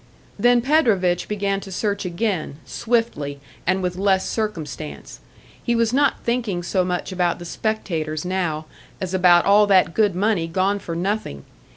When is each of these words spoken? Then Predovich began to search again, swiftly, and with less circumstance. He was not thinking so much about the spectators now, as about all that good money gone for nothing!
Then 0.39 0.63
Predovich 0.63 1.27
began 1.27 1.59
to 1.59 1.71
search 1.71 2.05
again, 2.05 2.55
swiftly, 2.65 3.39
and 3.67 3.83
with 3.83 3.97
less 3.97 4.27
circumstance. 4.27 5.19
He 5.61 5.75
was 5.75 5.93
not 5.93 6.23
thinking 6.23 6.63
so 6.63 6.83
much 6.83 7.11
about 7.11 7.37
the 7.37 7.45
spectators 7.45 8.25
now, 8.25 8.65
as 8.99 9.13
about 9.13 9.45
all 9.45 9.67
that 9.67 9.93
good 9.93 10.15
money 10.15 10.47
gone 10.47 10.79
for 10.79 10.95
nothing! 10.95 11.45